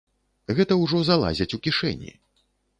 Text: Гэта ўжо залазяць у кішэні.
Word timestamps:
Гэта 0.59 0.77
ўжо 0.85 1.03
залазяць 1.11 1.49
у 1.61 1.63
кішэні. 1.69 2.19